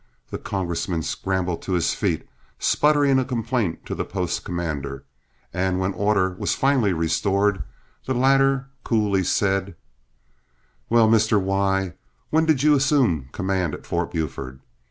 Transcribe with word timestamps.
The 0.31 0.39
congressman 0.39 1.03
scrambled 1.03 1.61
to 1.61 1.73
his 1.73 1.93
feet, 1.93 2.27
sputtering 2.57 3.19
a 3.19 3.23
complaint 3.23 3.85
to 3.85 3.93
the 3.93 4.03
post 4.03 4.43
commander, 4.43 5.05
and 5.53 5.79
when 5.79 5.93
order 5.93 6.31
was 6.39 6.55
finally 6.55 6.91
restored, 6.91 7.63
the 8.07 8.15
latter 8.15 8.69
coolly 8.83 9.23
said: 9.23 9.75
"Well, 10.89 11.07
Mr. 11.07 11.39
Y, 11.39 11.93
when 12.31 12.47
did 12.47 12.63
you 12.63 12.73
assume 12.73 13.29
command 13.31 13.75
at 13.75 13.85
Fort 13.85 14.09
Buford? 14.13 14.61